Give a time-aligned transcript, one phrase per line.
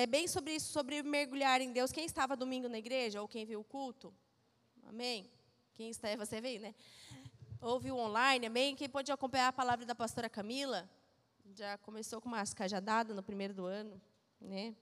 [0.00, 1.90] É bem sobre isso, sobre mergulhar em Deus.
[1.90, 4.14] Quem estava domingo na igreja ou quem viu o culto?
[4.86, 5.28] Amém?
[5.74, 6.72] Quem está, você veio, né?
[7.60, 8.76] Ouviu online, amém?
[8.76, 10.88] Quem pode acompanhar a palavra da pastora Camila?
[11.52, 14.00] Já começou com umas cajadadas no primeiro do ano,
[14.40, 14.72] né?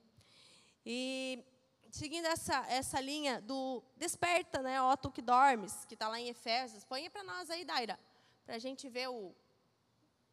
[0.85, 1.42] E
[1.90, 4.83] seguindo essa, essa linha do desperta, né?
[4.83, 6.85] Ó, tu que dormes, que está lá em Efésios.
[6.85, 7.98] Põe para nós aí, Daira,
[8.44, 9.35] para a gente ver o,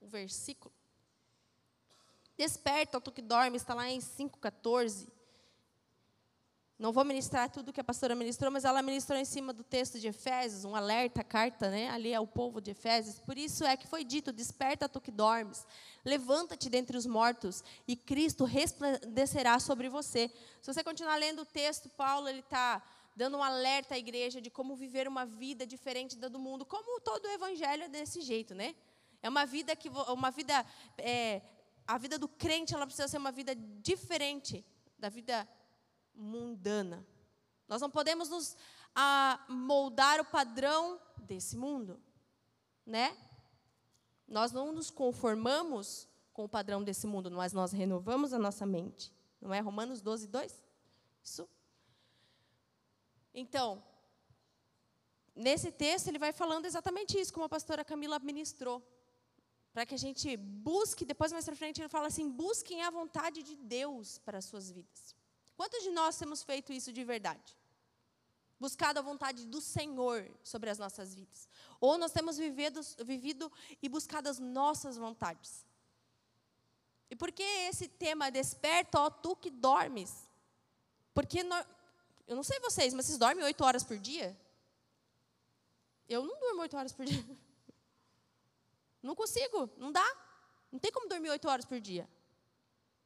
[0.01, 0.75] o versículo.
[2.37, 5.07] Desperta, tu que dormes, está lá em 5,14.
[6.79, 9.99] Não vou ministrar tudo que a pastora ministrou, mas ela ministrou em cima do texto
[9.99, 13.19] de Efésios, um alerta, carta, né, ali ao povo de Efésios.
[13.19, 15.65] Por isso é que foi dito: Desperta tu que dormes,
[16.03, 20.29] levanta-te dentre os mortos, e Cristo resplandecerá sobre você.
[20.61, 22.83] Se você continuar lendo o texto, Paulo ele está
[23.15, 26.99] dando um alerta à igreja de como viver uma vida diferente da do mundo, como
[27.01, 28.75] todo o evangelho é desse jeito, né?
[29.21, 30.65] É uma vida que uma vida
[30.97, 31.41] é,
[31.85, 34.65] a vida do crente ela precisa ser uma vida diferente
[34.97, 35.47] da vida
[36.13, 37.05] mundana.
[37.67, 38.55] Nós não podemos nos
[38.95, 42.01] a, moldar o padrão desse mundo,
[42.85, 43.17] né?
[44.27, 49.13] Nós não nos conformamos com o padrão desse mundo, mas nós renovamos a nossa mente.
[49.39, 50.63] Não é Romanos 12, 2?
[51.23, 51.49] Isso.
[53.33, 53.83] Então,
[55.35, 58.81] nesse texto ele vai falando exatamente isso, como a pastora Camila ministrou.
[59.73, 63.41] Para que a gente busque, depois mais para frente ele fala assim: busquem a vontade
[63.41, 65.15] de Deus para as suas vidas.
[65.57, 67.57] Quantos de nós temos feito isso de verdade?
[68.59, 71.49] Buscado a vontade do Senhor sobre as nossas vidas.
[71.81, 75.65] Ou nós temos vivido, vivido e buscado as nossas vontades.
[77.09, 80.23] E por que esse tema desperta, ó tu que dormes?
[81.13, 81.65] Porque nós,
[82.27, 84.37] eu não sei vocês, mas vocês dormem oito horas por dia?
[86.07, 87.23] Eu não durmo oito horas por dia.
[89.03, 90.05] Não consigo, não dá.
[90.71, 92.09] Não tem como dormir oito horas por dia.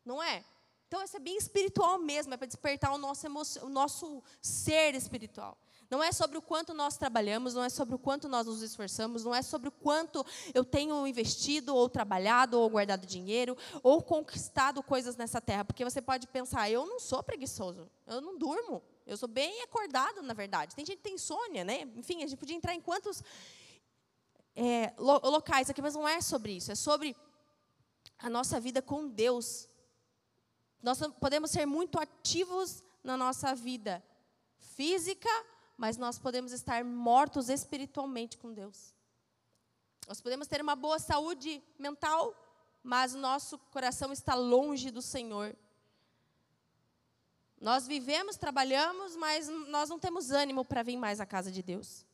[0.06, 0.46] Não é?
[0.88, 3.28] Então, isso é bem espiritual mesmo, é para despertar o nosso,
[3.62, 5.58] o nosso ser espiritual.
[5.90, 9.24] Não é sobre o quanto nós trabalhamos, não é sobre o quanto nós nos esforçamos,
[9.24, 14.82] não é sobre o quanto eu tenho investido, ou trabalhado, ou guardado dinheiro, ou conquistado
[14.84, 15.66] coisas nessa terra.
[15.66, 20.22] Porque você pode pensar, eu não sou preguiçoso, eu não durmo, eu sou bem acordado,
[20.22, 20.76] na verdade.
[20.76, 21.82] Tem gente que tem insônia, né?
[21.96, 23.24] Enfim, a gente podia entrar em quantos
[24.60, 27.16] é, locais aqui, mas não é sobre isso, é sobre
[28.18, 29.70] a nossa vida com Deus.
[30.82, 34.04] Nós podemos ser muito ativos na nossa vida
[34.58, 35.30] física,
[35.78, 38.96] mas nós podemos estar mortos espiritualmente com Deus.
[40.08, 42.34] Nós podemos ter uma boa saúde mental,
[42.82, 45.56] mas o nosso coração está longe do Senhor.
[47.62, 52.06] Nós vivemos, trabalhamos, mas nós não temos ânimo para vir mais à casa de Deus.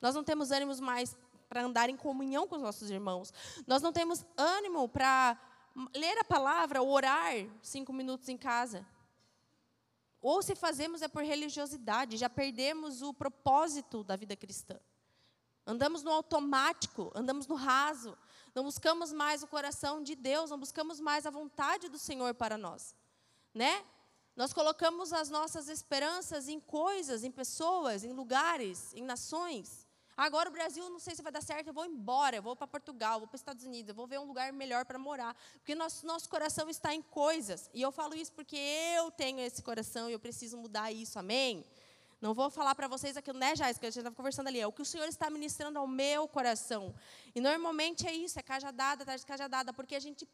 [0.00, 1.16] Nós não temos ânimos mais
[1.50, 3.34] para andar em comunhão com os nossos irmãos.
[3.66, 5.36] Nós não temos ânimo para
[5.92, 8.86] ler a palavra, orar cinco minutos em casa.
[10.22, 14.78] Ou se fazemos é por religiosidade, já perdemos o propósito da vida cristã.
[15.66, 18.16] Andamos no automático, andamos no raso,
[18.54, 22.56] não buscamos mais o coração de Deus, não buscamos mais a vontade do Senhor para
[22.56, 22.94] nós,
[23.52, 23.84] né?
[24.36, 29.89] Nós colocamos as nossas esperanças em coisas, em pessoas, em lugares, em nações.
[30.20, 32.66] Agora o Brasil, não sei se vai dar certo, eu vou embora, eu vou para
[32.66, 35.34] Portugal, vou para os Estados Unidos, eu vou ver um lugar melhor para morar.
[35.54, 37.70] Porque nosso, nosso coração está em coisas.
[37.72, 38.54] E eu falo isso porque
[38.98, 41.64] eu tenho esse coração e eu preciso mudar isso, amém?
[42.20, 44.60] Não vou falar para vocês aquilo, né, que a gente estava conversando ali.
[44.60, 46.94] É o que o Senhor está ministrando ao meu coração.
[47.34, 50.28] E normalmente é isso, é cajadada atrás de cajadada, porque a gente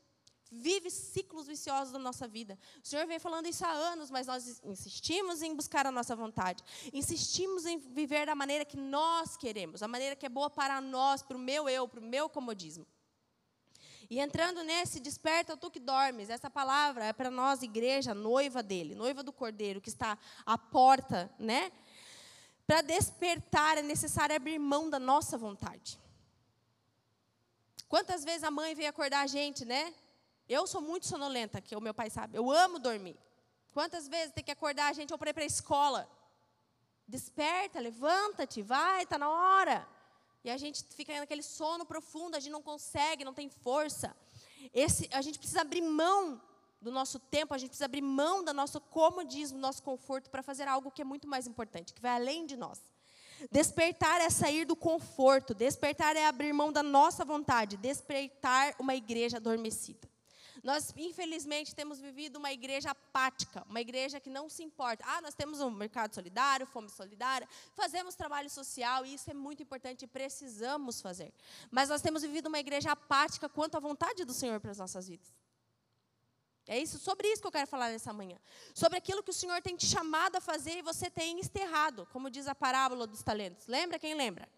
[0.50, 2.58] vive ciclos viciosos da nossa vida.
[2.82, 6.62] O Senhor vem falando isso há anos, mas nós insistimos em buscar a nossa vontade.
[6.92, 11.22] Insistimos em viver da maneira que nós queremos, a maneira que é boa para nós,
[11.22, 12.86] para o meu eu, para o meu comodismo.
[14.08, 16.30] E entrando nesse, desperta tu que dormes.
[16.30, 21.30] Essa palavra é para nós, igreja, noiva dele, noiva do cordeiro, que está à porta,
[21.38, 21.72] né?
[22.66, 25.98] Para despertar é necessário abrir mão da nossa vontade.
[27.88, 29.92] Quantas vezes a mãe vem acordar a gente, né?
[30.48, 32.36] Eu sou muito sonolenta, que o meu pai sabe.
[32.36, 33.16] Eu amo dormir.
[33.72, 36.08] Quantas vezes tem que acordar a gente ou para ir para a escola?
[37.06, 39.86] Desperta, levanta-te, vai, está na hora.
[40.42, 44.16] E a gente fica naquele sono profundo, a gente não consegue, não tem força.
[44.72, 46.40] Esse, a gente precisa abrir mão
[46.80, 50.42] do nosso tempo, a gente precisa abrir mão do nosso comodismo, do nosso conforto para
[50.42, 52.80] fazer algo que é muito mais importante, que vai além de nós.
[53.50, 59.36] Despertar é sair do conforto, despertar é abrir mão da nossa vontade, despertar uma igreja
[59.36, 60.08] adormecida.
[60.62, 65.04] Nós, infelizmente, temos vivido uma igreja apática, uma igreja que não se importa.
[65.06, 69.62] Ah, nós temos um mercado solidário, fome solidária, fazemos trabalho social, e isso é muito
[69.62, 71.32] importante e precisamos fazer.
[71.70, 75.08] Mas nós temos vivido uma igreja apática quanto à vontade do Senhor para as nossas
[75.08, 75.34] vidas.
[76.68, 78.36] É isso, sobre isso que eu quero falar nessa manhã.
[78.74, 82.28] Sobre aquilo que o Senhor tem te chamado a fazer e você tem enterrado, como
[82.28, 83.68] diz a parábola dos talentos.
[83.68, 83.98] Lembra?
[84.00, 84.48] Quem lembra?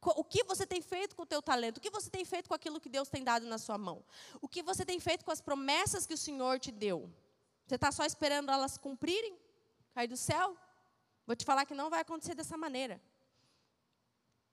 [0.00, 1.78] O que você tem feito com o teu talento?
[1.78, 4.04] O que você tem feito com aquilo que Deus tem dado na sua mão?
[4.40, 7.12] O que você tem feito com as promessas que o Senhor te deu?
[7.66, 9.36] Você está só esperando elas cumprirem?
[9.92, 10.56] Cair do céu?
[11.26, 13.02] Vou te falar que não vai acontecer dessa maneira.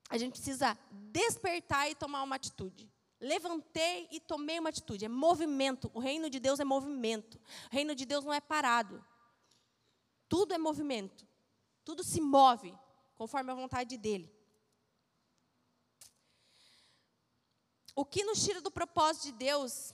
[0.10, 2.92] A gente precisa despertar e tomar uma atitude.
[3.20, 5.06] Levantei e tomei uma atitude.
[5.06, 5.90] É movimento.
[5.94, 7.40] O reino de Deus é movimento.
[7.72, 9.04] O reino de Deus não é parado.
[10.28, 11.26] Tudo é movimento.
[11.84, 12.76] Tudo se move
[13.16, 14.35] conforme a vontade dele.
[17.96, 19.94] O que nos tira do propósito de Deus,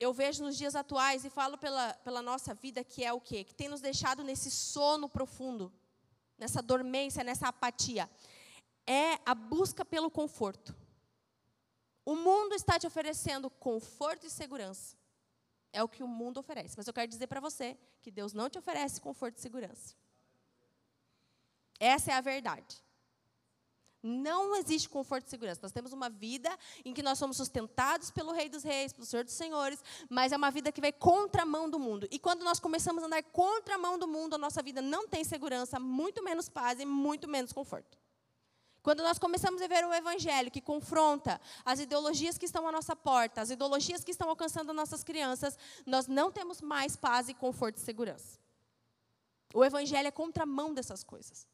[0.00, 3.44] eu vejo nos dias atuais e falo pela, pela nossa vida que é o quê?
[3.44, 5.72] Que tem nos deixado nesse sono profundo,
[6.36, 8.10] nessa dormência, nessa apatia.
[8.84, 10.74] É a busca pelo conforto.
[12.04, 14.96] O mundo está te oferecendo conforto e segurança.
[15.72, 16.74] É o que o mundo oferece.
[16.76, 19.94] Mas eu quero dizer para você que Deus não te oferece conforto e segurança.
[21.78, 22.82] Essa é a verdade.
[24.02, 25.60] Não existe conforto e segurança.
[25.62, 26.50] Nós temos uma vida
[26.84, 30.36] em que nós somos sustentados pelo Rei dos Reis, pelo Senhor dos Senhores, mas é
[30.36, 32.06] uma vida que vai contra a mão do mundo.
[32.10, 35.08] E quando nós começamos a andar contra a mão do mundo, a nossa vida não
[35.08, 37.98] tem segurança, muito menos paz e muito menos conforto.
[38.82, 42.94] Quando nós começamos a ver o Evangelho que confronta as ideologias que estão à nossa
[42.94, 47.78] porta, as ideologias que estão alcançando nossas crianças, nós não temos mais paz e conforto
[47.78, 48.38] e segurança.
[49.52, 51.46] O Evangelho é contramão dessas coisas.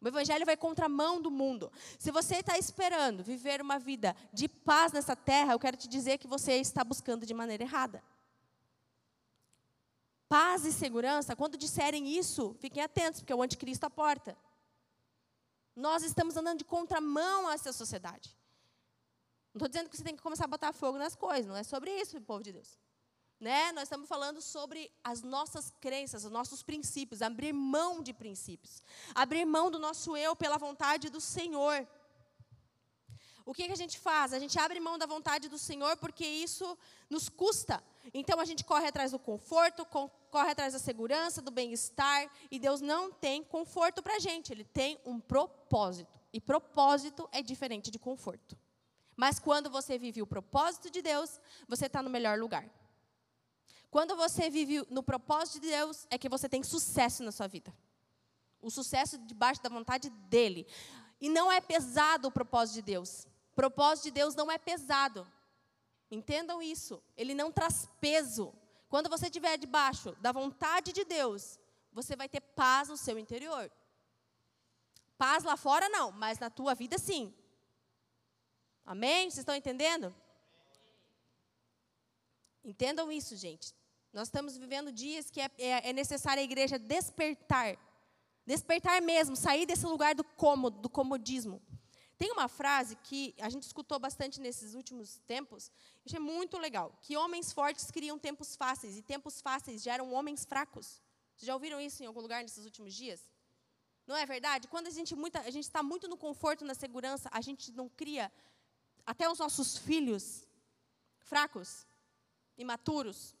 [0.00, 1.70] O Evangelho vai contramão do mundo.
[1.98, 6.16] Se você está esperando viver uma vida de paz nessa terra, eu quero te dizer
[6.16, 8.02] que você está buscando de maneira errada.
[10.26, 14.36] Paz e segurança, quando disserem isso, fiquem atentos, porque é o anticristo à porta.
[15.76, 18.34] Nós estamos andando de contramão a essa sociedade.
[19.52, 21.62] Não estou dizendo que você tem que começar a botar fogo nas coisas, não é
[21.62, 22.78] sobre isso, povo de Deus.
[23.40, 23.72] Né?
[23.72, 28.82] Nós estamos falando sobre as nossas crenças, os nossos princípios, abrir mão de princípios,
[29.14, 31.88] abrir mão do nosso eu pela vontade do Senhor.
[33.46, 34.34] O que, que a gente faz?
[34.34, 36.76] A gente abre mão da vontade do Senhor porque isso
[37.08, 37.82] nos custa.
[38.12, 42.82] Então a gente corre atrás do conforto, corre atrás da segurança, do bem-estar, e Deus
[42.82, 46.20] não tem conforto para a gente, Ele tem um propósito.
[46.32, 48.56] E propósito é diferente de conforto.
[49.16, 52.79] Mas quando você vive o propósito de Deus, você está no melhor lugar.
[53.90, 57.74] Quando você vive no propósito de Deus, é que você tem sucesso na sua vida.
[58.62, 60.66] O sucesso debaixo da vontade dele.
[61.20, 63.26] E não é pesado o propósito de Deus.
[63.52, 65.26] O propósito de Deus não é pesado.
[66.10, 67.02] Entendam isso.
[67.16, 68.54] Ele não traz peso.
[68.88, 71.58] Quando você estiver debaixo da vontade de Deus,
[71.92, 73.70] você vai ter paz no seu interior.
[75.18, 77.34] Paz lá fora não, mas na tua vida sim.
[78.86, 79.24] Amém?
[79.24, 80.14] Vocês estão entendendo?
[82.64, 83.74] Entendam isso, gente.
[84.12, 87.78] Nós estamos vivendo dias que é, é, é necessário a igreja despertar.
[88.44, 91.62] Despertar mesmo, sair desse lugar do cômodo, do comodismo.
[92.18, 95.70] Tem uma frase que a gente escutou bastante nesses últimos tempos,
[96.04, 101.00] achei muito legal, que homens fortes criam tempos fáceis e tempos fáceis geram homens fracos.
[101.34, 103.26] Vocês já ouviram isso em algum lugar nesses últimos dias?
[104.06, 104.68] Não é verdade?
[104.68, 105.14] Quando a gente
[105.60, 108.30] está muito no conforto, na segurança, a gente não cria
[109.06, 110.46] até os nossos filhos
[111.20, 111.86] fracos,
[112.58, 113.34] imaturos,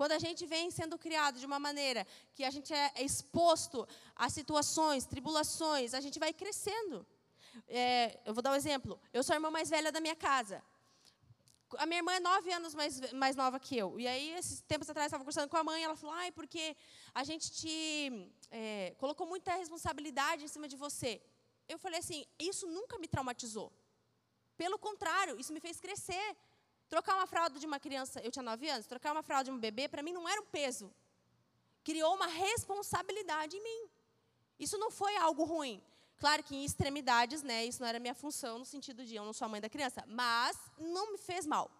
[0.00, 4.30] quando a gente vem sendo criado de uma maneira que a gente é exposto a
[4.30, 7.06] situações, tribulações, a gente vai crescendo.
[7.68, 8.98] É, eu vou dar um exemplo.
[9.12, 10.62] Eu sou a irmã mais velha da minha casa.
[11.76, 14.00] A minha irmã é nove anos mais, mais nova que eu.
[14.00, 16.74] E aí, esses tempos atrás, estava conversando com a mãe, ela falou, ai, porque
[17.14, 21.20] a gente te é, colocou muita responsabilidade em cima de você.
[21.68, 23.70] Eu falei assim, isso nunca me traumatizou.
[24.56, 26.28] Pelo contrário, isso me fez crescer.
[26.90, 29.58] Trocar uma fralda de uma criança, eu tinha 9 anos, trocar uma fralda de um
[29.58, 30.92] bebê, para mim não era um peso.
[31.84, 33.88] Criou uma responsabilidade em mim.
[34.58, 35.80] Isso não foi algo ruim.
[36.18, 39.32] Claro que em extremidades, né, isso não era minha função no sentido de eu não
[39.32, 41.70] sou a mãe da criança, mas não me fez mal.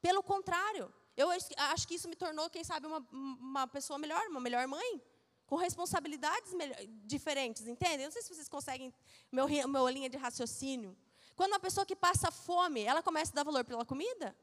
[0.00, 4.40] Pelo contrário, eu acho que isso me tornou, quem sabe, uma, uma pessoa melhor, uma
[4.40, 5.02] melhor mãe,
[5.46, 6.52] com responsabilidades
[7.04, 8.02] diferentes, entende?
[8.02, 8.92] Eu não sei se vocês conseguem
[9.30, 10.96] meu meu linha de raciocínio.
[11.36, 14.34] Quando uma pessoa que passa fome, ela começa a dar valor pela comida?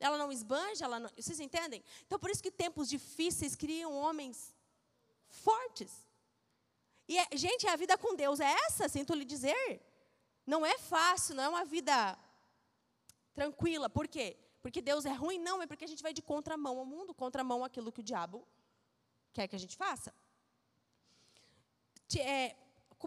[0.00, 1.82] Ela não esbanja, ela não, vocês entendem?
[2.06, 4.54] Então, por isso que tempos difíceis criam homens
[5.28, 6.06] fortes.
[7.08, 9.80] E, é, gente, a vida com Deus é essa, sinto lhe dizer.
[10.46, 12.18] Não é fácil, não é uma vida
[13.34, 13.88] tranquila.
[13.88, 14.36] Por quê?
[14.62, 15.38] Porque Deus é ruim?
[15.38, 18.46] Não, é porque a gente vai de contramão ao mundo, contramão àquilo que o diabo
[19.32, 20.14] quer que a gente faça.
[22.18, 22.54] É,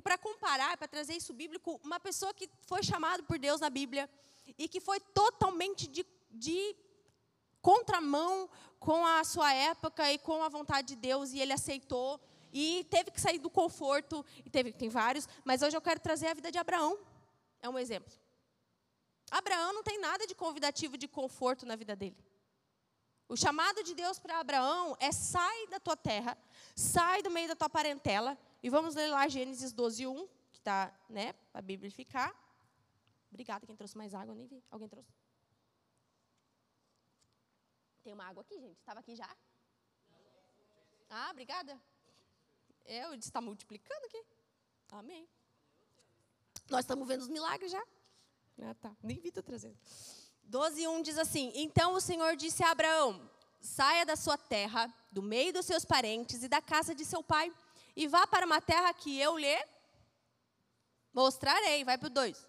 [0.01, 4.09] para comparar, para trazer isso bíblico, uma pessoa que foi chamada por Deus na Bíblia
[4.57, 6.05] e que foi totalmente de,
[6.37, 6.75] de
[7.61, 12.19] contramão com a sua época e com a vontade de Deus, e ele aceitou
[12.53, 16.27] e teve que sair do conforto, e teve, tem vários, mas hoje eu quero trazer
[16.27, 16.97] a vida de Abraão.
[17.61, 18.13] É um exemplo.
[19.29, 22.17] Abraão não tem nada de convidativo de conforto na vida dele.
[23.27, 26.37] O chamado de Deus para Abraão é sai da tua terra,
[26.75, 30.93] sai do meio da tua parentela, e vamos ler lá Gênesis 12, 1, que está,
[31.09, 32.33] né, para a Bíblia ficar.
[33.29, 34.63] Obrigada, quem trouxe mais água, nem vi.
[34.71, 35.11] Alguém trouxe?
[38.07, 38.79] Tem uma água aqui, gente.
[38.79, 39.29] Estava aqui já?
[41.09, 41.77] Ah, obrigada.
[42.85, 44.23] É, eu está multiplicando aqui.
[44.93, 45.27] Amém.
[46.69, 47.83] Nós estamos vendo os milagres já.
[48.61, 48.95] Ah, tá.
[49.03, 49.77] Nem vi, estou trazendo.
[50.43, 55.21] 12, 1 diz assim: Então o Senhor disse a Abraão: Saia da sua terra, do
[55.21, 57.53] meio dos seus parentes e da casa de seu pai,
[57.93, 59.67] e vá para uma terra que eu lhe
[61.13, 61.83] mostrarei.
[61.83, 62.47] Vai para o 2.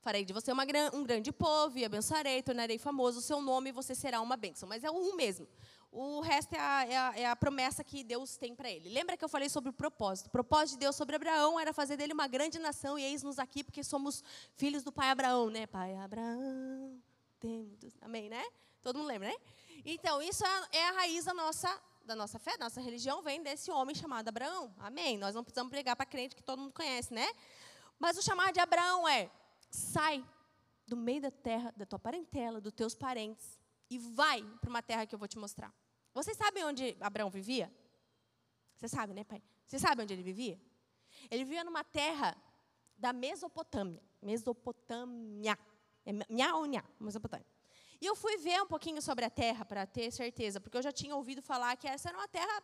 [0.00, 0.64] Farei de você uma,
[0.94, 4.66] um grande povo e abençoarei, tornarei famoso o seu nome e você será uma bênção.
[4.66, 5.46] Mas é o um mesmo.
[5.92, 8.88] O resto é a, é a, é a promessa que Deus tem para ele.
[8.88, 10.28] Lembra que eu falei sobre o propósito?
[10.28, 13.62] O propósito de Deus sobre Abraão era fazer dele uma grande nação e eis-nos aqui
[13.62, 15.66] porque somos filhos do pai Abraão, né?
[15.66, 17.02] Pai Abraão,
[17.38, 17.96] temos.
[18.00, 18.42] Amém, né?
[18.82, 19.36] Todo mundo lembra, né?
[19.84, 23.42] Então, isso é, é a raiz da nossa, da nossa fé, da nossa religião, vem
[23.42, 24.72] desse homem chamado Abraão.
[24.78, 25.18] Amém?
[25.18, 27.28] Nós não precisamos pregar para crente que todo mundo conhece, né?
[27.98, 29.28] Mas o chamado de Abraão é
[29.70, 30.24] sai
[30.86, 33.58] do meio da terra, da tua parentela, dos teus parentes,
[33.88, 35.72] e vai para uma terra que eu vou te mostrar.
[36.12, 37.72] Vocês sabem onde Abraão vivia?
[38.76, 39.42] Você sabe, né, pai?
[39.66, 40.60] Você sabe onde ele vivia?
[41.30, 42.36] Ele vivia numa terra
[42.96, 44.02] da Mesopotâmia.
[44.20, 45.58] Mesopotâmia.
[46.04, 46.64] É nha ou?
[46.98, 47.46] Mesopotâmia.
[48.00, 50.90] E eu fui ver um pouquinho sobre a terra para ter certeza, porque eu já
[50.90, 52.62] tinha ouvido falar que essa era uma terra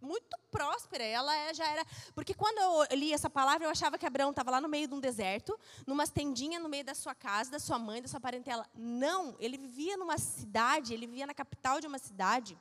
[0.00, 1.04] muito próspera.
[1.04, 1.84] Ela é, já era.
[2.14, 4.94] Porque quando eu li essa palavra, eu achava que Abraão estava lá no meio de
[4.94, 8.66] um deserto, numa tendinha no meio da sua casa, da sua mãe, da sua parentela.
[8.74, 12.58] Não, ele vivia numa cidade, ele vivia na capital de uma cidade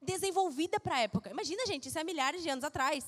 [0.00, 1.30] desenvolvida para a época.
[1.30, 3.04] Imagina, gente, isso é milhares de anos atrás.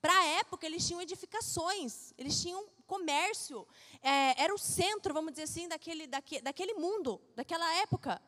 [0.00, 3.66] Para a época, eles tinham edificações, eles tinham comércio,
[4.02, 8.20] é, era o centro, vamos dizer assim, daquele, daquele, daquele mundo, daquela época.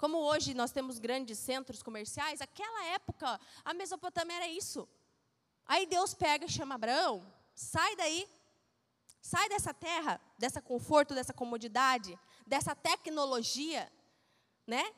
[0.00, 4.88] Como hoje nós temos grandes centros comerciais, aquela época a Mesopotâmia era isso.
[5.66, 7.22] Aí Deus pega e chama Abraão,
[7.54, 8.26] sai daí,
[9.20, 13.92] sai dessa terra, dessa conforto, dessa comodidade, dessa tecnologia,
[14.66, 14.90] né?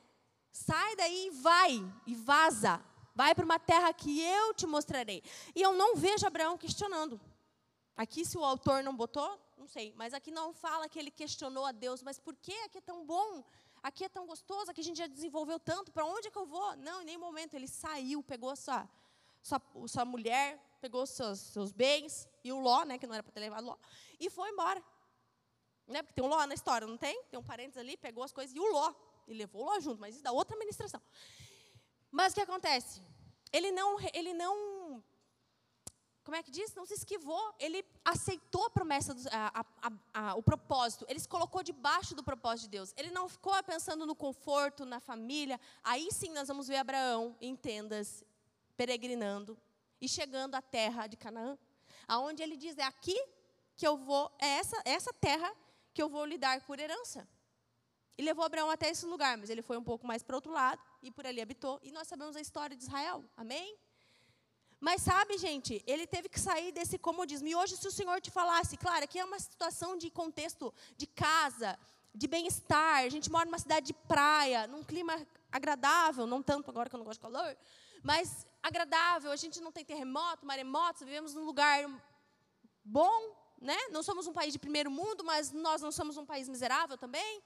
[0.53, 2.81] Sai daí e vai, e vaza.
[3.13, 5.21] Vai para uma terra que eu te mostrarei.
[5.53, 7.21] E eu não vejo Abraão questionando.
[7.97, 11.67] Aqui, se o autor não botou, não sei, mas aqui não fala que ele questionou
[11.67, 13.45] a Deus, mas por que aqui é tão bom?
[13.83, 16.47] Aqui é tão gostoso, aqui a gente já desenvolveu tanto, para onde é que eu
[16.47, 16.77] vou?
[16.77, 17.55] Não, em nenhum momento.
[17.55, 18.89] Ele saiu, pegou a sua,
[19.43, 23.33] sua, sua mulher, pegou seus, seus bens, e o Ló, né, que não era para
[23.33, 23.77] ter levado Ló,
[24.19, 24.83] e foi embora.
[25.87, 27.23] Né, porque tem um Ló na história, não tem?
[27.25, 28.95] Tem um parênteses ali, pegou as coisas, e o Ló,
[29.27, 31.03] e levou o Ló junto, mas isso da outra administração.
[32.11, 33.03] Mas o que acontece?
[33.53, 35.03] Ele não, ele não
[36.25, 36.75] como é que diz?
[36.75, 37.55] Não se esquivou.
[37.59, 41.05] Ele aceitou a promessa, do, a, a, a, o propósito.
[41.09, 42.95] Ele se colocou debaixo do propósito de Deus.
[42.97, 45.61] Ele não ficou pensando no conforto, na família.
[45.83, 48.25] Aí sim nós vamos ver Abraão em tendas,
[48.77, 49.59] peregrinando
[50.01, 51.59] e chegando à terra de Canaã,
[52.07, 53.17] aonde ele diz: é aqui
[53.77, 55.53] que eu vou, é essa, essa terra
[55.93, 57.29] que eu vou lhe dar por herança.
[58.17, 60.53] E levou Abraão até esse lugar, mas ele foi um pouco mais para o outro
[60.53, 61.81] lado e por ali habitou.
[61.83, 63.25] E nós sabemos a história de Israel.
[63.37, 63.77] Amém?
[64.87, 67.47] Mas sabe, gente, ele teve que sair desse comodismo.
[67.47, 71.07] E hoje, se o Senhor te falasse, claro, aqui é uma situação de contexto de
[71.07, 71.79] casa,
[72.13, 75.15] de bem-estar, a gente mora numa cidade de praia, num clima
[75.53, 77.57] agradável, não tanto agora que eu não gosto de calor,
[78.03, 81.89] mas agradável, a gente não tem terremoto, maremotos, vivemos num lugar
[82.85, 83.79] bom, né?
[83.93, 87.41] Não somos um país de primeiro mundo, mas nós não somos um país miserável também.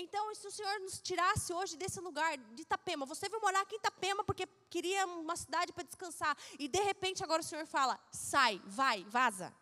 [0.00, 3.74] Então, se o Senhor nos tirasse hoje desse lugar de Itapema, você veio morar aqui
[3.74, 7.98] em Itapema porque queria uma cidade para descansar, e de repente agora o Senhor fala:
[8.12, 9.52] sai, vai, vaza.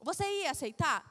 [0.00, 1.04] Você ia aceitar?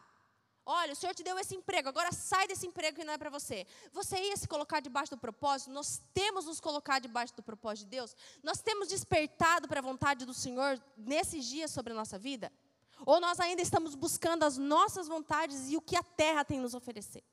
[0.65, 3.29] Olha, o Senhor te deu esse emprego, agora sai desse emprego que não é para
[3.29, 3.67] você.
[3.93, 5.69] Você ia se colocar debaixo do propósito?
[5.69, 8.15] Nós temos nos colocar debaixo do propósito de Deus?
[8.41, 12.51] Nós temos despertado para a vontade do Senhor nesses dias sobre a nossa vida?
[13.05, 16.73] Ou nós ainda estamos buscando as nossas vontades e o que a terra tem nos
[16.73, 17.23] oferecer?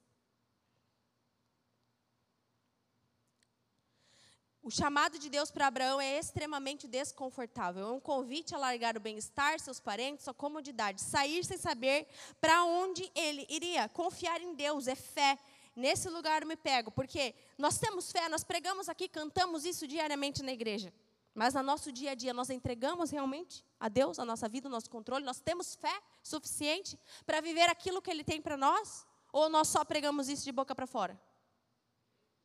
[4.68, 7.88] O chamado de Deus para Abraão é extremamente desconfortável.
[7.88, 12.06] É um convite a largar o bem-estar, seus parentes, sua comodidade, sair sem saber
[12.38, 13.88] para onde ele iria.
[13.88, 15.38] Confiar em Deus é fé.
[15.74, 20.42] Nesse lugar eu me pego, porque nós temos fé, nós pregamos aqui, cantamos isso diariamente
[20.42, 20.92] na igreja.
[21.34, 24.70] Mas no nosso dia a dia nós entregamos realmente a Deus a nossa vida, o
[24.70, 25.24] nosso controle?
[25.24, 29.06] Nós temos fé suficiente para viver aquilo que Ele tem para nós?
[29.32, 31.18] Ou nós só pregamos isso de boca para fora?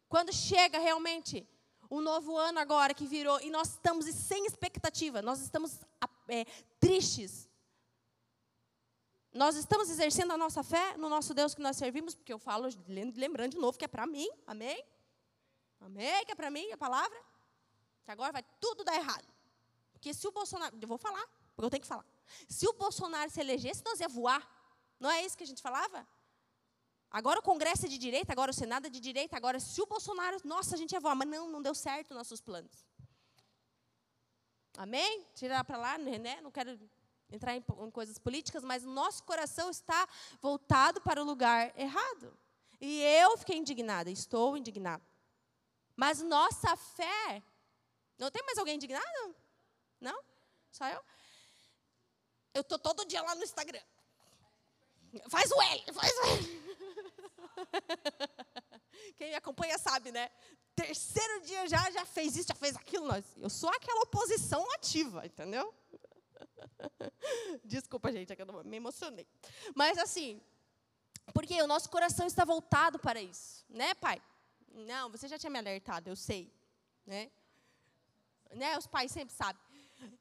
[0.08, 1.46] Quando chega realmente
[1.90, 5.80] o novo ano agora que virou e nós estamos sem expectativa, nós estamos
[6.28, 6.46] é,
[6.80, 7.50] tristes.
[9.34, 12.68] Nós estamos exercendo a nossa fé no nosso Deus que nós servimos, porque eu falo,
[12.88, 14.84] lembrando de novo, que é para mim, amém?
[15.82, 16.24] Amém?
[16.26, 17.20] Que é para mim a palavra?
[18.06, 19.28] Que agora vai tudo dar errado.
[19.92, 20.78] Porque se o Bolsonaro.
[20.80, 21.26] Eu vou falar,
[21.56, 22.06] porque eu tenho que falar.
[22.48, 24.48] Se o Bolsonaro se elegesse, nós ia voar.
[25.00, 26.08] Não é isso que a gente falava?
[27.14, 29.86] Agora o Congresso é de direita, agora o Senado é de direita, agora se o
[29.86, 30.42] Bolsonaro.
[30.44, 31.14] Nossa, a gente ia voar.
[31.14, 32.84] Mas não, não deu certo nossos planos.
[34.76, 35.24] Amém?
[35.36, 36.42] Tirar para lá, né?
[36.42, 36.80] Não quero
[37.32, 40.10] entrar em, em coisas políticas, mas nosso coração está
[40.42, 42.36] voltado para o lugar errado.
[42.82, 45.04] E eu fiquei indignada, estou indignada.
[45.96, 47.44] Mas nossa fé.
[48.18, 49.36] Não tem mais alguém indignado?
[50.02, 50.20] Não?
[50.72, 51.04] Só eu?
[52.56, 53.82] Eu estou todo dia lá no Instagram.
[55.30, 56.63] Faz o L, faz o L.
[59.44, 60.32] Acompanha sabe, né?
[60.74, 63.10] Terceiro dia já, já fez isso, já fez aquilo.
[63.36, 65.74] Eu sou aquela oposição ativa, entendeu?
[67.66, 69.28] Desculpa, gente, é eu me emocionei.
[69.76, 70.42] Mas assim,
[71.34, 74.22] porque o nosso coração está voltado para isso, né, pai?
[74.72, 76.50] Não, você já tinha me alertado, eu sei,
[77.06, 77.30] né?
[78.52, 79.62] Né, os pais sempre sabem.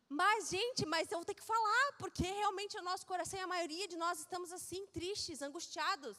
[0.09, 3.47] Mas, gente, mas eu vou ter que falar, porque realmente o nosso coração e a
[3.47, 6.17] maioria de nós estamos assim, tristes, angustiados,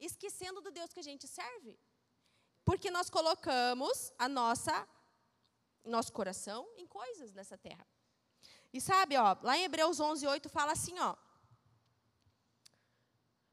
[0.00, 1.78] esquecendo do Deus que a gente serve.
[2.66, 4.86] Porque nós colocamos a nossa
[5.84, 7.86] nosso coração em coisas nessa terra.
[8.72, 11.14] E sabe, ó, lá em Hebreus 11, 8 fala assim, ó.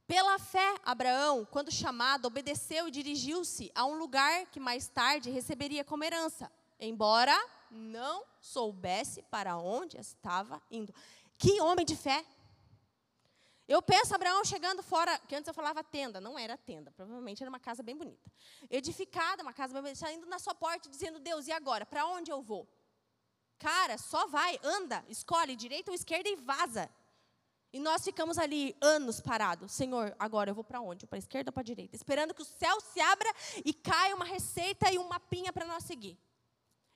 [0.07, 5.85] Pela fé, Abraão, quando chamado, obedeceu e dirigiu-se a um lugar que mais tarde receberia
[5.85, 7.37] como herança, embora
[7.69, 10.91] não soubesse para onde estava indo.
[11.37, 12.25] Que homem de fé!
[13.73, 17.49] Eu penso Abraão chegando fora, que antes eu falava tenda, não era tenda, provavelmente era
[17.49, 18.31] uma casa bem bonita.
[18.69, 21.83] Edificada, uma casa bem bonita, indo na sua porta dizendo: Deus, e agora?
[21.83, 22.69] Para onde eu vou?
[23.57, 26.87] Cara, só vai, anda, escolhe direita ou esquerda e vaza.
[27.75, 29.71] E nós ficamos ali anos parados.
[29.71, 31.07] Senhor, agora eu vou para onde?
[31.07, 31.95] Para a esquerda ou para a direita?
[31.95, 33.33] Esperando que o céu se abra
[33.65, 36.15] e caia uma receita e um mapinha para nós seguir.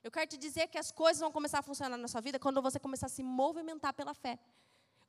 [0.00, 2.62] Eu quero te dizer que as coisas vão começar a funcionar na sua vida quando
[2.62, 4.38] você começar a se movimentar pela fé.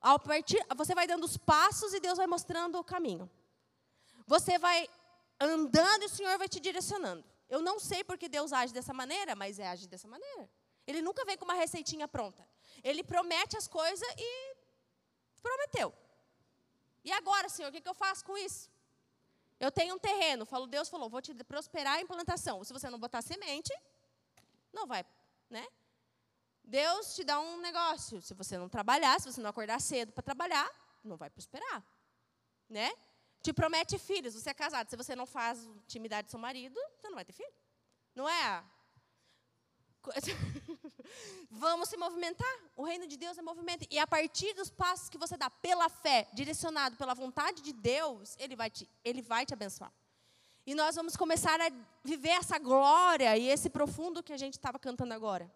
[0.01, 3.29] Ao partir, você vai dando os passos e Deus vai mostrando o caminho.
[4.25, 4.87] Você vai
[5.39, 7.23] andando e o Senhor vai te direcionando.
[7.49, 10.49] Eu não sei porque Deus age dessa maneira, mas é age dessa maneira.
[10.85, 12.47] Ele nunca vem com uma receitinha pronta.
[12.83, 14.55] Ele promete as coisas e
[15.41, 15.93] prometeu.
[17.03, 18.69] E agora, Senhor, o que, que eu faço com isso?
[19.59, 22.63] Eu tenho um terreno, falo, Deus falou, vou te prosperar a implantação.
[22.63, 23.73] Se você não botar semente,
[24.71, 25.05] não vai,
[25.49, 25.67] né?
[26.69, 28.21] Deus te dá um negócio.
[28.21, 30.69] Se você não trabalhar, se você não acordar cedo para trabalhar,
[31.03, 31.83] não vai prosperar,
[32.69, 32.91] né?
[33.41, 34.35] Te promete filhos.
[34.35, 34.89] Você é casado.
[34.89, 37.51] Se você não faz intimidade do seu marido, você não vai ter filho.
[38.13, 38.63] Não é?
[41.49, 42.55] Vamos se movimentar.
[42.75, 43.87] O reino de Deus é movimento.
[43.89, 48.35] E a partir dos passos que você dá pela fé, direcionado pela vontade de Deus,
[48.37, 49.91] Ele vai te, ele vai te abençoar.
[50.65, 51.71] E nós vamos começar a
[52.03, 55.51] viver essa glória e esse profundo que a gente estava cantando agora.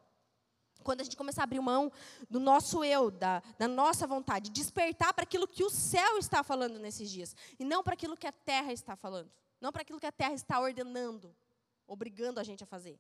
[0.82, 1.92] Quando a gente começar a abrir mão
[2.30, 6.80] do nosso eu, da, da nossa vontade, despertar para aquilo que o céu está falando
[6.80, 9.32] nesses dias, e não para aquilo que a terra está falando,
[9.62, 11.36] não para aquilo que a terra está ordenando,
[11.88, 13.00] obrigando a gente a fazer.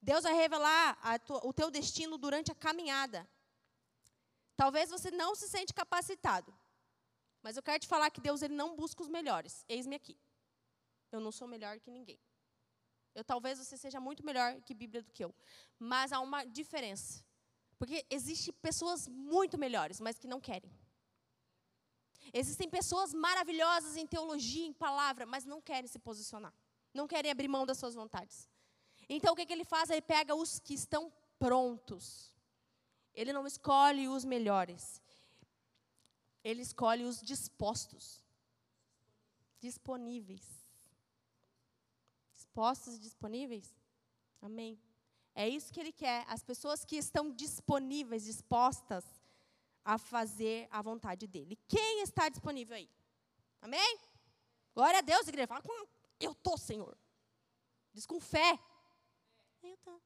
[0.00, 3.26] Deus vai revelar tua, o teu destino durante a caminhada.
[4.56, 6.54] Talvez você não se sente capacitado.
[7.42, 9.64] Mas eu quero te falar que Deus ele não busca os melhores.
[9.68, 10.18] Eis-me aqui.
[11.10, 12.18] Eu não sou melhor que ninguém.
[13.14, 15.34] Eu talvez você seja muito melhor que Bíblia do que eu.
[15.78, 17.24] Mas há uma diferença.
[17.78, 20.70] Porque existem pessoas muito melhores, mas que não querem.
[22.32, 26.52] Existem pessoas maravilhosas em teologia, em palavra, mas não querem se posicionar.
[26.92, 28.48] Não querem abrir mão das suas vontades.
[29.08, 29.90] Então o que, que ele faz?
[29.90, 32.34] Ele pega os que estão prontos.
[33.14, 35.00] Ele não escolhe os melhores.
[36.42, 38.24] Ele escolhe os dispostos.
[39.60, 40.63] Disponíveis.
[42.54, 43.74] Dispostos e disponíveis?
[44.40, 44.80] Amém.
[45.34, 46.24] É isso que ele quer.
[46.28, 49.04] As pessoas que estão disponíveis, dispostas
[49.84, 51.58] a fazer a vontade dele.
[51.66, 52.88] Quem está disponível aí?
[53.60, 53.98] Amém?
[54.72, 55.48] Glória a Deus, igreja.
[55.48, 55.88] Fala com
[56.20, 56.96] eu estou, Senhor.
[57.92, 58.56] Diz com fé.
[59.60, 60.00] Eu tô.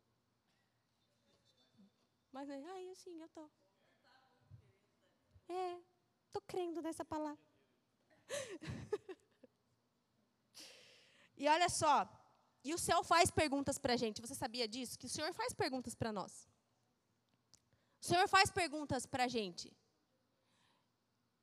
[2.32, 3.50] Mas aí assim, eu tô.
[5.50, 5.78] É,
[6.32, 7.44] tô crendo nessa palavra.
[11.36, 12.17] e olha só,
[12.64, 14.20] e o céu faz perguntas para a gente.
[14.20, 14.98] Você sabia disso?
[14.98, 16.48] Que o Senhor faz perguntas para nós.
[18.00, 19.72] O Senhor faz perguntas para a gente.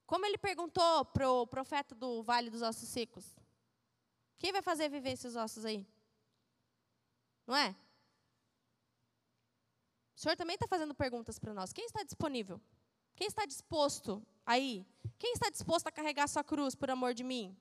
[0.06, 3.36] Como ele perguntou para o profeta do Vale dos Ossos Secos:
[4.38, 5.86] Quem vai fazer viver esses ossos aí?
[7.48, 7.76] Não é?
[10.16, 11.74] O Senhor também está fazendo perguntas para nós.
[11.74, 12.62] Quem está disponível?
[13.16, 14.86] Quem está disposto aí?
[15.18, 17.58] Quem está disposto a carregar sua cruz por amor de mim?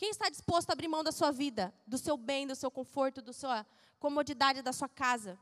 [0.00, 3.20] Quem está disposto a abrir mão da sua vida, do seu bem, do seu conforto,
[3.20, 3.66] da sua
[3.98, 5.38] comodidade da sua casa?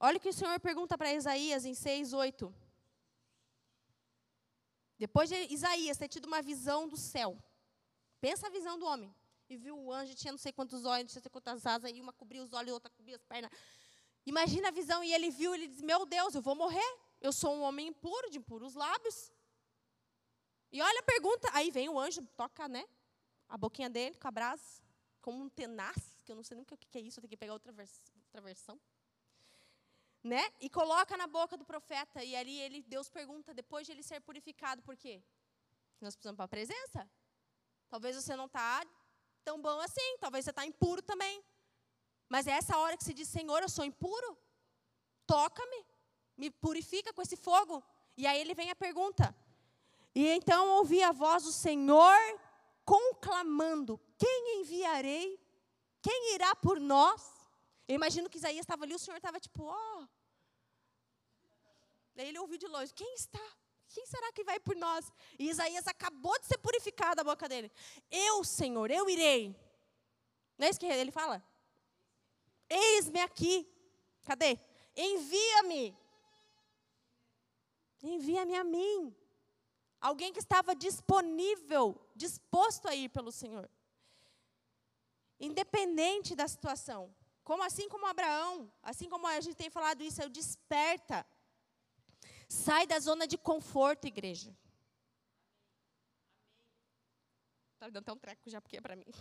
[0.00, 2.52] Olha o que o Senhor pergunta para Isaías em 6, 8.
[4.98, 7.38] Depois de Isaías ter tido uma visão do céu,
[8.20, 9.14] pensa a visão do homem.
[9.48, 12.12] E viu o anjo, tinha não sei quantos olhos, não sei quantas asas, e uma
[12.12, 13.52] cobria os olhos, outra cobria as pernas.
[14.26, 16.98] Imagina a visão, e ele viu, ele diz: Meu Deus, eu vou morrer.
[17.20, 19.30] Eu sou um homem impuro, de impuros lábios.
[20.76, 22.86] E olha a pergunta, aí vem o anjo, toca, né?
[23.48, 24.82] A boquinha dele com a brasa,
[25.22, 27.36] como um tenaz, que eu não sei nem o que é isso, eu tenho que
[27.38, 28.78] pegar outra, vers outra versão.
[30.22, 30.42] Né?
[30.60, 34.20] E coloca na boca do profeta, e ali ele, Deus pergunta, depois de ele ser
[34.20, 35.22] purificado, por quê?
[35.98, 37.10] Nós precisamos para a presença.
[37.88, 38.84] Talvez você não está
[39.46, 41.42] tão bom assim, talvez você está impuro também.
[42.28, 44.36] Mas é essa hora que se diz, Senhor, eu sou impuro?
[45.26, 45.86] Toca-me,
[46.36, 47.82] me purifica com esse fogo.
[48.14, 49.34] E aí ele vem a pergunta.
[50.16, 52.18] E então ouvi a voz do Senhor
[52.86, 55.38] conclamando: Quem enviarei?
[56.00, 57.22] Quem irá por nós?
[57.86, 59.76] Eu imagino que Isaías estava ali, o Senhor estava tipo, ó.
[59.76, 60.08] Oh.
[62.14, 63.46] Daí ele ouviu de longe: Quem está?
[63.90, 65.12] Quem será que vai por nós?
[65.38, 67.70] E Isaías acabou de ser purificado a boca dele.
[68.10, 69.54] Eu, Senhor, eu irei.
[70.56, 71.44] Não é isso que ele fala?
[72.70, 73.70] Eis-me aqui.
[74.24, 74.58] Cadê?
[74.96, 75.94] Envia-me.
[78.02, 79.14] Envia-me a mim.
[80.08, 83.68] Alguém que estava disponível, disposto a ir pelo Senhor.
[85.48, 87.12] Independente da situação.
[87.42, 91.26] Como assim como Abraão, assim como a gente tem falado isso, o desperta.
[92.48, 94.56] Sai da zona de conforto, igreja.
[97.74, 99.12] Está dando até um treco já, porque é para mim.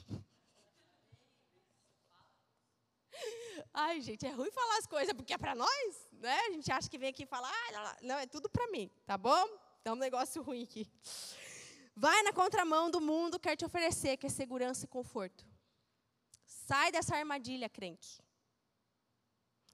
[3.73, 6.39] Ai, gente, é ruim falar as coisas porque é para nós, né?
[6.41, 9.17] A gente acha que vem aqui e fala, ah, não, é tudo para mim, tá
[9.17, 9.64] bom?
[9.85, 10.91] É um negócio ruim aqui.
[11.95, 15.45] Vai na contramão do mundo quer te oferecer, que é segurança e conforto.
[16.43, 18.19] Sai dessa armadilha, crente.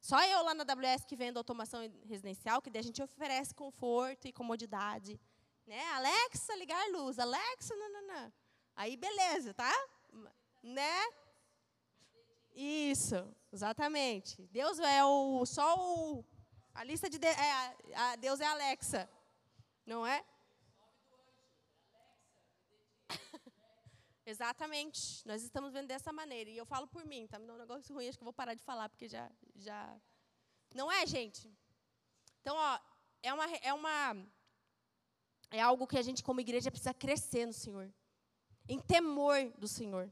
[0.01, 4.33] Só eu lá na AWS que vendo automação residencial, que a gente oferece conforto e
[4.33, 5.17] comodidade.
[5.65, 5.81] Né?
[5.93, 7.17] Alexa, ligar luz.
[7.17, 8.33] Alexa, não.
[8.75, 9.73] Aí, beleza, tá?
[10.61, 11.07] Né?
[12.53, 14.45] Isso, exatamente.
[14.51, 16.25] Deus é o só o
[16.73, 19.09] a lista de, de é, a, a, Deus é Alexa,
[19.91, 20.23] não é?
[24.25, 25.27] Exatamente.
[25.27, 26.49] Nós estamos vendo dessa maneira.
[26.49, 28.33] E eu falo por mim, tá me dando um negócio ruim, acho que eu vou
[28.33, 29.29] parar de falar, porque já.
[29.53, 29.99] já...
[30.73, 31.53] Não é, gente?
[32.39, 32.79] Então, ó,
[33.21, 34.27] é uma, é uma.
[35.51, 37.93] É algo que a gente, como igreja, precisa crescer no Senhor.
[38.69, 40.09] Em temor do Senhor.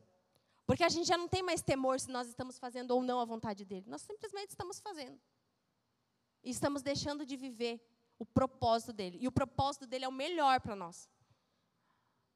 [0.65, 3.25] Porque a gente já não tem mais temor se nós estamos fazendo ou não a
[3.25, 3.85] vontade dele.
[3.87, 5.17] Nós simplesmente estamos fazendo.
[6.43, 7.81] E estamos deixando de viver
[8.19, 9.17] o propósito dele.
[9.21, 11.09] E o propósito dele é o melhor para nós.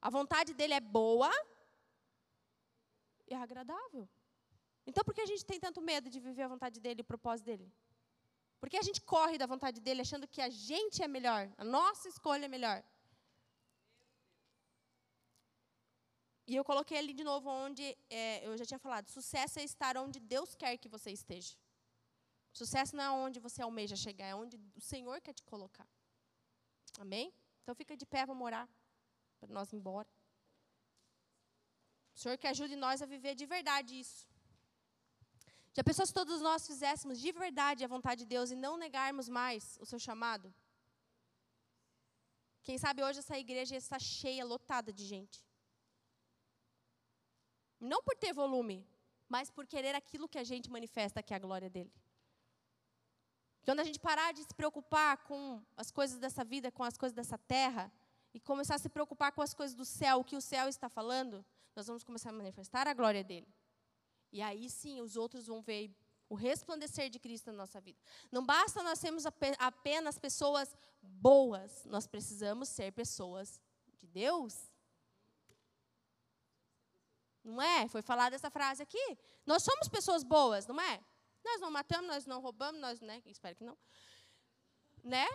[0.00, 1.30] A vontade dele é boa
[3.28, 4.08] e agradável.
[4.86, 7.12] Então, por que a gente tem tanto medo de viver a vontade dele e o
[7.12, 7.72] propósito dele?
[8.60, 12.08] Porque a gente corre da vontade dele achando que a gente é melhor, a nossa
[12.08, 12.82] escolha é melhor.
[16.46, 19.96] E eu coloquei ali de novo onde é, eu já tinha falado: sucesso é estar
[19.96, 21.54] onde Deus quer que você esteja.
[22.60, 25.88] Sucesso não é onde você almeja chegar, é onde o Senhor quer te colocar.
[27.04, 27.34] Amém?
[27.60, 28.68] Então fica de pé, vamos orar
[29.40, 30.08] para nós ir embora.
[32.14, 34.28] O Senhor que ajude nós a viver de verdade isso.
[35.76, 39.28] Já pensou se todos nós fizéssemos de verdade a vontade de Deus e não negarmos
[39.28, 40.54] mais o seu chamado?
[42.62, 45.44] Quem sabe hoje essa igreja está cheia, lotada de gente.
[47.80, 48.86] Não por ter volume,
[49.28, 51.92] mas por querer aquilo que a gente manifesta, que é a glória dele.
[53.64, 57.14] Quando a gente parar de se preocupar com as coisas dessa vida, com as coisas
[57.14, 57.90] dessa terra,
[58.34, 60.88] e começar a se preocupar com as coisas do céu, o que o céu está
[60.88, 63.48] falando, nós vamos começar a manifestar a glória dele.
[64.32, 65.96] E aí sim, os outros vão ver
[66.28, 67.98] o resplandecer de Cristo na nossa vida.
[68.30, 69.24] Não basta nós sermos
[69.58, 73.60] apenas pessoas boas, nós precisamos ser pessoas
[73.96, 74.70] de Deus.
[77.44, 77.86] Não é?
[77.88, 79.18] Foi falada essa frase aqui.
[79.46, 81.00] Nós somos pessoas boas, não é?
[81.44, 83.22] Nós não matamos, nós não roubamos, nós, né?
[83.26, 83.76] Espero que não.
[85.02, 85.26] Né?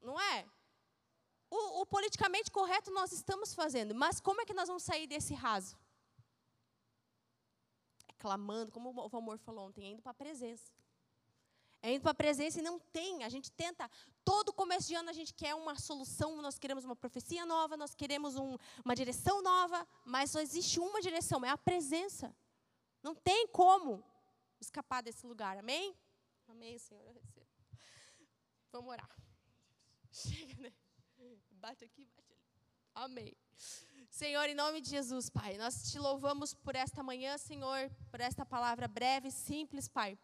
[0.00, 0.48] Não é?
[1.50, 5.34] O, o, politicamente correto nós estamos fazendo, mas como é que nós vamos sair desse
[5.34, 5.76] raso?
[8.08, 10.72] É clamando, como o amor falou ontem, é indo para a presença.
[11.82, 13.24] É indo para a presença e não tem.
[13.24, 13.90] A gente tenta,
[14.24, 17.94] todo começo de ano a gente quer uma solução, nós queremos uma profecia nova, nós
[17.94, 22.34] queremos um, uma direção nova, mas só existe uma direção, é a presença.
[23.02, 24.04] Não tem como
[24.60, 25.56] escapar desse lugar.
[25.56, 25.96] Amém?
[26.48, 27.16] Amém, Senhor.
[28.72, 29.10] Vamos orar.
[30.12, 30.72] Chega, né?
[31.50, 32.42] Bate aqui, bate ali.
[32.94, 33.36] Amém.
[34.10, 38.44] Senhor, em nome de Jesus, Pai, nós te louvamos por esta manhã, Senhor, por esta
[38.44, 40.18] palavra breve e simples, Pai.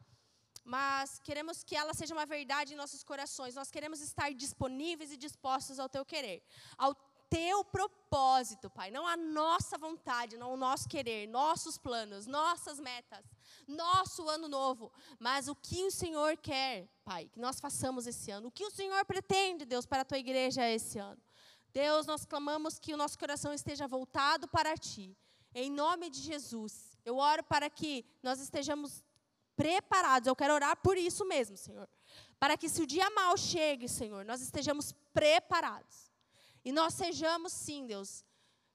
[0.65, 3.55] Mas queremos que ela seja uma verdade em nossos corações.
[3.55, 6.43] Nós queremos estar disponíveis e dispostos ao teu querer,
[6.77, 6.93] ao
[7.29, 8.91] teu propósito, Pai.
[8.91, 13.25] Não a nossa vontade, não o nosso querer, nossos planos, nossas metas,
[13.67, 14.93] nosso ano novo.
[15.19, 18.49] Mas o que o Senhor quer, Pai, que nós façamos esse ano.
[18.49, 21.21] O que o Senhor pretende, Deus, para a tua igreja esse ano.
[21.73, 25.17] Deus, nós clamamos que o nosso coração esteja voltado para Ti.
[25.55, 29.03] Em nome de Jesus, eu oro para que nós estejamos
[29.55, 30.27] preparados.
[30.27, 31.89] Eu quero orar por isso mesmo, Senhor.
[32.39, 36.06] Para que se o dia mal chegue, Senhor, nós estejamos preparados.
[36.67, 38.25] E nós sejamos, sim, Deus,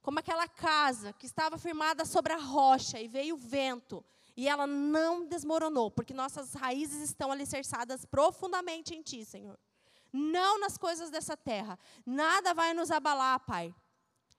[0.01, 4.01] como aquela casa que estava firmada sobre a rocha e veio o vento
[4.37, 9.59] e ela não desmoronou, porque nossas raízes estão alicerçadas profundamente em Ti, Senhor.
[10.13, 11.77] Não nas coisas dessa terra.
[12.05, 13.75] Nada vai nos abalar, Pai.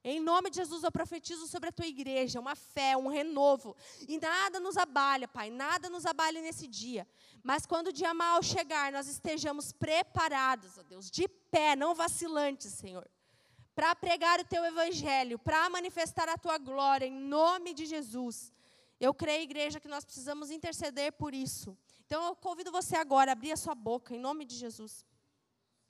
[0.03, 3.77] Em nome de Jesus, eu profetizo sobre a tua igreja uma fé, um renovo.
[4.09, 7.07] E nada nos abalha, Pai, nada nos abale nesse dia.
[7.43, 12.73] Mas quando o dia mal chegar, nós estejamos preparados, ó Deus, de pé, não vacilantes,
[12.73, 13.07] Senhor,
[13.75, 18.53] para pregar o teu evangelho, para manifestar a tua glória, em nome de Jesus.
[19.01, 21.77] Eu creio, igreja, que nós precisamos interceder por isso.
[22.07, 25.05] Então eu convido você agora a abrir a sua boca, em nome de Jesus.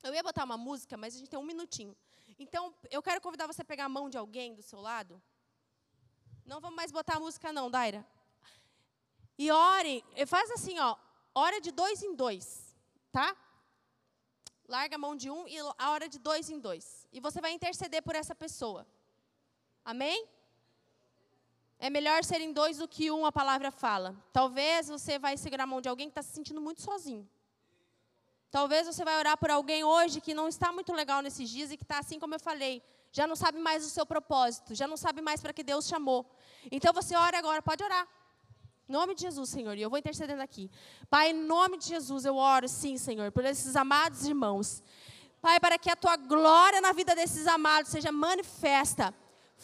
[0.03, 1.97] Eu ia botar uma música, mas a gente tem um minutinho.
[2.39, 5.23] Então, eu quero convidar você a pegar a mão de alguém do seu lado.
[6.45, 8.05] Não vamos mais botar a música, não, Daira.
[9.39, 10.97] E ore, faz assim, ó,
[11.35, 12.77] hora de dois em dois,
[13.13, 13.37] tá?
[14.67, 17.02] Larga a mão de um e a hora de dois em dois.
[17.13, 18.87] E você vai interceder por essa pessoa.
[19.85, 20.27] Amém?
[21.79, 24.17] É melhor serem dois do que um, a palavra fala.
[24.33, 27.29] Talvez você vai segurar a mão de alguém que está se sentindo muito sozinho.
[28.53, 31.77] Talvez você vai orar por alguém hoje que não está muito legal nesses dias e
[31.77, 34.97] que está assim como eu falei, já não sabe mais o seu propósito, já não
[34.97, 36.31] sabe mais para que Deus chamou.
[36.71, 38.07] Então você ora agora, pode orar.
[38.89, 40.71] Em nome de Jesus, Senhor, e eu vou intercedendo aqui.
[41.09, 44.83] Pai, em nome de Jesus, eu oro, sim, Senhor, por esses amados irmãos.
[45.43, 49.13] Pai, para que a tua glória na vida desses amados seja manifesta.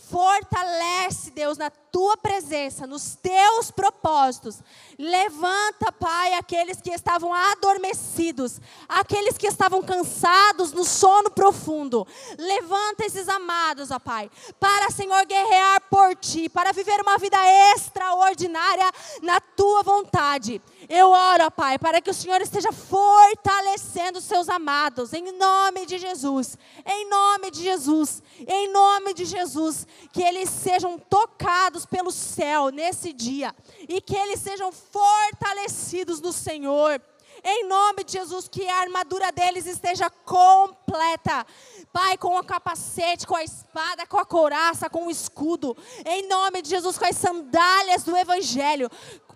[0.07, 4.59] Fortalece, Deus, na tua presença, nos teus propósitos.
[4.99, 12.07] Levanta, Pai, aqueles que estavam adormecidos, aqueles que estavam cansados no sono profundo.
[12.39, 14.31] Levanta esses amados, ó Pai,
[14.61, 17.37] para, Senhor, guerrear por ti, para viver uma vida
[17.75, 18.91] extraordinária
[19.23, 20.63] na tua vontade.
[20.89, 25.99] Eu oro, Pai, para que o Senhor esteja fortalecendo os seus amados, em nome de
[25.99, 26.57] Jesus,
[26.87, 33.12] em nome de Jesus, em nome de Jesus, que eles sejam tocados pelo céu nesse
[33.12, 33.55] dia
[33.88, 37.01] e que eles sejam fortalecidos no Senhor.
[37.44, 41.46] Em nome de Jesus, que a armadura deles esteja completa.
[41.92, 45.77] Pai, com o capacete, com a espada, com a couraça, com o escudo.
[46.05, 48.90] Em nome de Jesus, com as sandálias do Evangelho.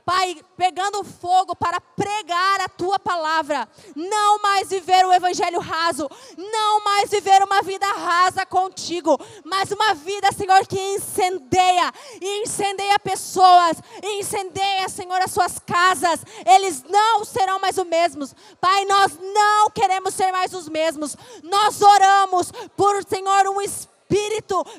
[0.04, 3.68] Pai, pegando fogo para pregar a tua palavra.
[3.94, 6.10] Não mais viver o evangelho raso.
[6.36, 9.18] Não mais viver uma vida rasa contigo.
[9.44, 11.92] Mas uma vida, Senhor, que incendeia.
[12.20, 13.78] E incendeia pessoas.
[14.02, 16.20] E incendeia, Senhor, as suas casas.
[16.46, 18.34] Eles não serão mais os mesmos.
[18.60, 21.16] Pai, nós não queremos ser mais os mesmos.
[21.42, 23.91] Nós oramos por, Senhor, um espírito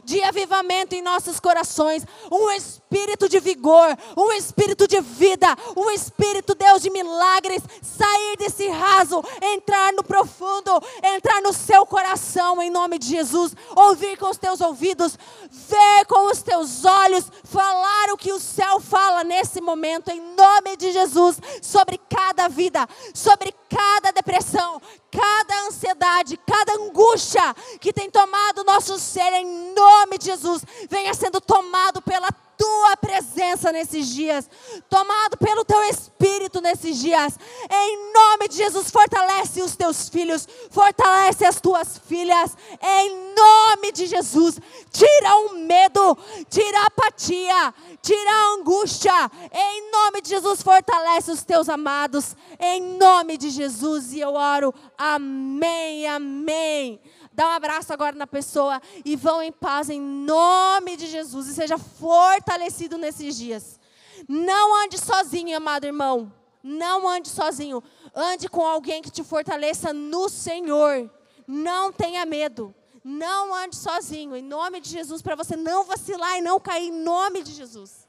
[0.04, 2.06] de avivamento em nossos corações.
[2.32, 8.38] Um espírito espírito de vigor, um espírito de vida, um espírito, Deus, de milagres, sair
[8.38, 14.30] desse raso, entrar no profundo, entrar no seu coração, em nome de Jesus, ouvir com
[14.30, 15.18] os teus ouvidos,
[15.50, 20.78] ver com os teus olhos, falar o que o céu fala nesse momento, em nome
[20.78, 28.60] de Jesus, sobre cada vida, sobre cada depressão, cada ansiedade, cada angústia que tem tomado
[28.60, 34.50] o nosso ser, em nome de Jesus, venha sendo tomado pela tua presença nesses dias,
[34.90, 37.38] tomado pelo teu espírito nesses dias.
[37.70, 42.56] Em nome de Jesus, fortalece os teus filhos, fortalece as tuas filhas.
[42.82, 44.58] Em nome de Jesus,
[44.90, 46.18] tira o medo,
[46.50, 49.32] tira a apatia, tira a angústia.
[49.52, 52.34] Em nome de Jesus, fortalece os teus amados.
[52.58, 54.74] Em nome de Jesus, e eu oro.
[54.98, 57.02] Amém, amém.
[57.34, 61.54] Dá um abraço agora na pessoa e vão em paz em nome de Jesus e
[61.54, 63.80] seja fortalecido nesses dias.
[64.28, 66.32] Não ande sozinho, amado irmão.
[66.62, 67.84] Não ande sozinho.
[68.16, 71.10] Ande com alguém que te fortaleça no Senhor.
[71.48, 72.74] Não tenha medo.
[73.04, 74.36] Não ande sozinho.
[74.36, 78.08] Em nome de Jesus, para você não vacilar e não cair em nome de Jesus.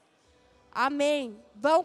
[0.71, 1.41] Amém.
[1.55, 1.83] Vão